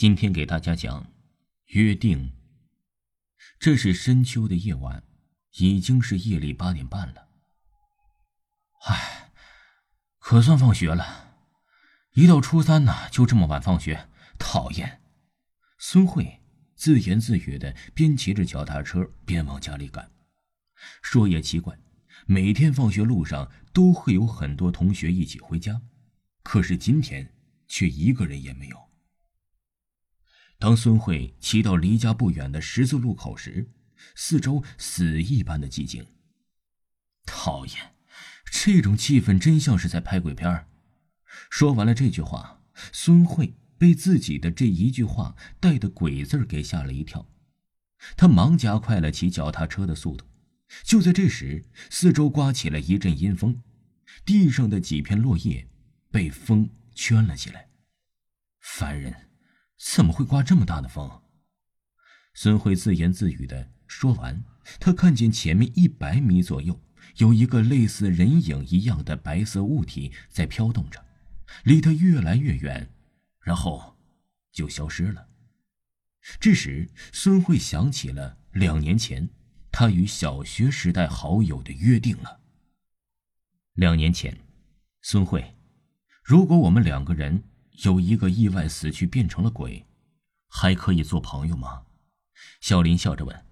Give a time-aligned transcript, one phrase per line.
[0.00, 1.12] 今天给大家讲
[1.70, 2.30] 约定。
[3.58, 5.02] 这是深秋的夜晚，
[5.56, 7.30] 已经是夜里八点半了。
[8.84, 9.32] 唉，
[10.20, 11.34] 可算放学了。
[12.12, 14.08] 一到初三呢，就这么晚放学，
[14.38, 15.02] 讨厌。
[15.80, 16.42] 孙慧
[16.76, 20.12] 自言自语的，边骑着脚踏车边往家里赶。
[21.02, 21.76] 说也奇怪，
[22.24, 25.82] 每天放学路上都会有很多同学一起回家，
[26.44, 27.34] 可是今天
[27.66, 28.87] 却一个人也没有。
[30.58, 33.70] 当孙慧骑到离家不远的十字路口时，
[34.16, 36.04] 四周死一般的寂静。
[37.24, 37.94] 讨厌，
[38.50, 40.66] 这种气氛真像是在拍鬼片
[41.48, 42.60] 说完了这句话，
[42.92, 47.28] 孙慧被自己的这一句话带的“鬼”字给吓了一跳，
[48.16, 50.26] 他忙加快了骑脚踏车的速度。
[50.82, 53.62] 就在这时，四周刮起了一阵阴风，
[54.24, 55.68] 地上的几片落叶
[56.10, 57.68] 被风圈了起来。
[58.60, 59.27] 烦人！
[59.78, 61.22] 怎么会刮这么大的风？
[62.34, 64.44] 孙慧自言自语的说完，
[64.80, 66.80] 他看见前面一百米左右
[67.16, 71.04] 有一个类似人影一样的白色物体在飘动着，
[71.64, 72.92] 离他越来越远，
[73.40, 73.96] 然后
[74.52, 75.28] 就消失了。
[76.40, 79.30] 这时，孙慧想起了两年前
[79.70, 82.40] 他与小学时代好友的约定了。
[83.74, 84.38] 两年前，
[85.02, 85.54] 孙慧，
[86.24, 87.44] 如果我们两个人……
[87.84, 89.86] 有一个意外死去变成了鬼，
[90.48, 91.82] 还可以做朋友吗？
[92.60, 93.44] 小林笑着问。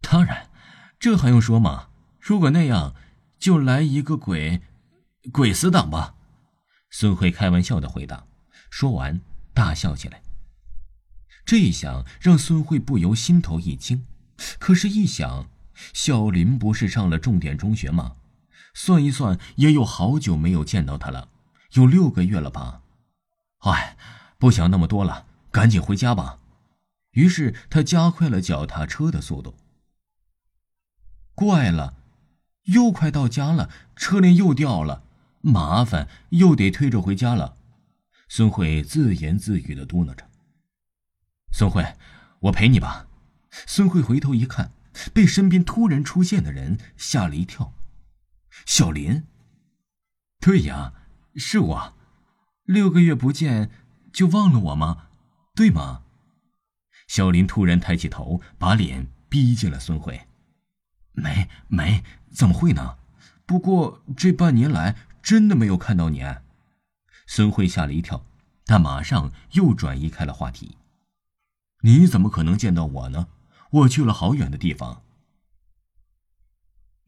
[0.00, 0.50] 当然，
[0.98, 1.88] 这还用说吗？
[2.20, 2.94] 如果那样，
[3.38, 4.60] 就来一个鬼，
[5.32, 6.14] 鬼死党吧。
[6.90, 8.26] 孙慧开玩笑的回答。
[8.68, 9.20] 说完，
[9.54, 10.22] 大笑起来。
[11.44, 14.06] 这一想让孙慧不由心头一惊。
[14.58, 15.48] 可是，一想，
[15.94, 18.16] 小林不是上了重点中学吗？
[18.74, 21.28] 算一算，也有好久没有见到他了，
[21.72, 22.81] 有六个月了吧。
[23.62, 23.96] 哎，
[24.38, 26.38] 不想那么多了，赶紧回家吧。
[27.12, 29.54] 于是他加快了脚踏车的速度。
[31.34, 31.94] 怪了，
[32.64, 35.04] 又快到家了，车链又掉了，
[35.40, 37.56] 麻烦，又得推着回家了。
[38.28, 40.28] 孙慧自言自语的嘟囔着
[41.52, 41.96] ：“孙慧，
[42.40, 43.06] 我陪你吧。”
[43.66, 44.72] 孙慧回头一看，
[45.12, 47.74] 被身边突然出现的人吓了一跳。
[48.64, 49.24] 小林。
[50.40, 50.94] 对呀，
[51.36, 51.94] 是我。
[52.64, 53.70] 六个月不见，
[54.12, 55.08] 就忘了我吗？
[55.54, 56.02] 对吗？
[57.08, 60.28] 小林突然抬起头，把脸逼近了孙慧。
[61.12, 62.98] 没没，怎么会呢？
[63.44, 66.24] 不过这半年来真的没有看到你。
[67.26, 68.24] 孙慧吓了一跳，
[68.64, 70.78] 但马上又转移开了话题。
[71.80, 73.28] 你怎么可能见到我呢？
[73.70, 75.02] 我去了好远的地方。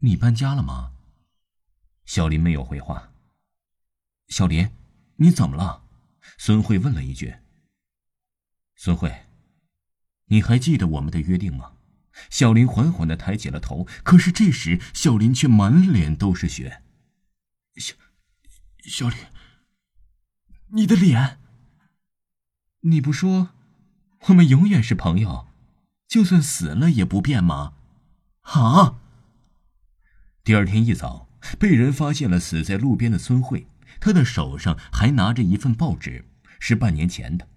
[0.01, 0.93] 你搬家了吗？
[2.05, 3.11] 小林没有回话。
[4.29, 4.69] 小林。
[5.17, 5.85] 你怎么了？
[6.39, 7.37] 孙慧问了一句。
[8.77, 9.27] 孙慧，
[10.27, 11.73] 你还记得我们的约定吗？
[12.31, 16.83] 小林缓缓的抬起了头，可是这时小林却满脸都是血。
[17.77, 17.95] 小，
[18.85, 19.19] 小林，
[20.69, 21.39] 你的脸。
[22.81, 23.51] 你不说，
[24.29, 25.49] 我们永远是朋友，
[26.07, 27.75] 就算死了也不变吗？
[28.43, 29.01] 啊！
[30.43, 33.67] 第二天一早，被人发现了死在路边的孙慧。
[34.01, 36.25] 他的手上还拿着一份报纸，
[36.61, 37.49] 是半年前的，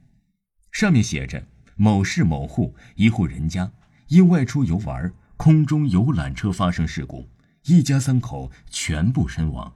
[0.72, 3.72] 上面写着：“某市某户一户人家
[4.08, 7.30] 因外出游玩，空中游览车发生事故，
[7.64, 9.76] 一家三口全部身亡。”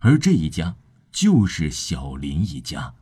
[0.00, 0.76] 而这一家
[1.12, 2.94] 就是小林一家。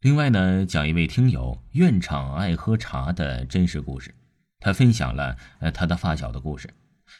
[0.00, 4.14] 另外呢，讲一位听友院长爱喝茶的真实故事，
[4.58, 5.36] 他分享了
[5.74, 6.72] 他的发小的故事，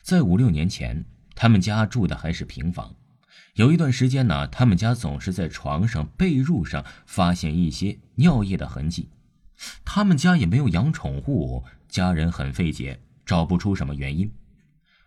[0.02, 1.04] 在五六年前，
[1.34, 2.94] 他们家住的还是平房。
[3.54, 9.10] 有一段时间呢，他们家总是在床上、被褥上发现一些尿液的痕迹。
[9.84, 14.32] 他们家也没有养宠物，家人很费解，找不出什么原因。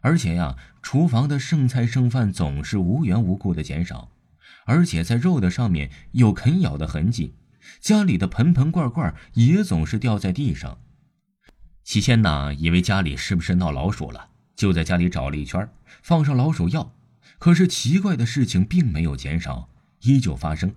[0.02, 4.12] 而且呀，厨房的剩菜剩饭总是无缘无故的减少，
[4.66, 7.34] 而且在肉的上面有啃咬的痕迹。
[7.82, 10.78] 家里的盆盆罐罐也总是掉在地上。
[11.84, 15.68] 起先呢，以为家里是不是闹老鼠了，就在家里找了一圈，
[16.04, 16.94] 放上老鼠药。
[17.38, 19.70] 可是奇怪的事情并没有减少，
[20.02, 20.74] 依旧发生。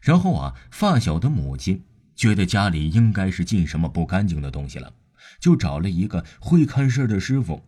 [0.00, 1.82] 然后啊，发小的母亲
[2.14, 4.92] 觉得家里应该是进什么不干净的东西了，
[5.40, 7.64] 就找了一个会看事的师傅。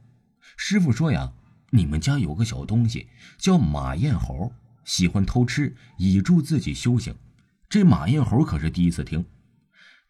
[0.57, 1.33] 师傅说呀
[1.71, 3.07] ：“你们家有个小东西
[3.39, 4.53] 叫马燕猴，
[4.85, 7.15] 喜欢偷吃，以助自己修行。”
[7.71, 9.25] 这马燕猴可是第一次听。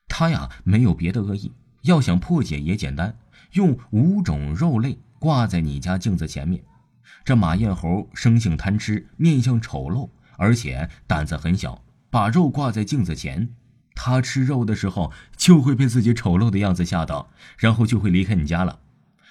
[0.08, 1.52] 他呀，没有别的恶意，
[1.82, 3.16] 要想破解也简单，
[3.52, 6.64] 用五种肉类挂在你家镜子前面。
[7.24, 11.82] 这马燕猴生性贪吃，面相丑陋，而且胆子很小。
[12.10, 13.50] 把肉挂在镜子前，
[13.94, 18.80] 他吃肉的时候就会被自己丑陋的样子吓到，然后就会离开你家了。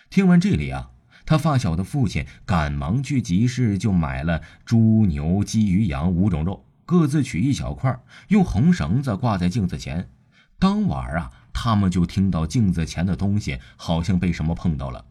[0.09, 0.91] 听完这里啊，
[1.25, 7.99] 他发小的父亲赶忙去集市就买了猪、牛、鸡、鱼、羊五种肉，各自取一小块，
[8.29, 10.09] 用红绳子挂在镜子前。
[10.57, 15.03] 当晚啊，他们就听到镜子前的东西好像被什么碰到了，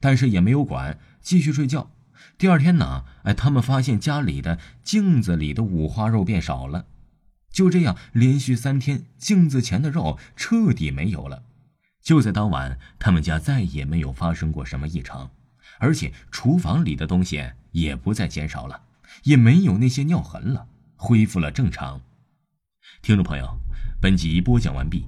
[0.00, 1.90] 但是也没有管，继续睡觉。
[2.38, 6.86] 第二天呢，哎，他们发现家里的镜子里的五花肉变少了。
[7.50, 11.44] 就这样，连续三天，镜子前的肉彻底没有了。
[12.02, 15.30] 就在当晚，他们家再也没有发生过什么异常，
[15.78, 18.80] 而且厨房里的东西也不再减少了，
[19.24, 20.66] 也没有那些尿痕了，
[20.96, 22.00] 恢复了正常。
[23.02, 23.58] 听众朋友，
[24.00, 25.04] 本集播讲完毕，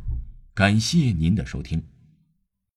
[0.55, 1.83] 感谢您的收听。